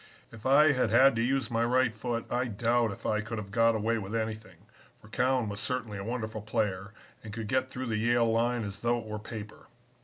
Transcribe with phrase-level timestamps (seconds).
[0.31, 3.51] If I had had to use my right foot I doubt if I could have
[3.51, 4.55] got away with anything,
[4.99, 6.91] for Cowan was certainly a wonderful player
[7.23, 9.67] and could get through the Yale line as though it were paper.